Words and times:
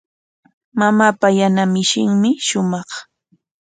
Mamaapa 0.79 1.27
yana 1.39 1.63
mishinmi 1.73 2.31
shumaq. 2.47 2.89